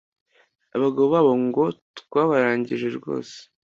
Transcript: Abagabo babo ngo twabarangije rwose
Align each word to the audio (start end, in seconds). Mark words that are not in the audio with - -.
Abagabo 0.75 1.07
babo 1.13 1.31
ngo 1.45 1.63
twabarangije 1.99 2.87
rwose 2.97 3.37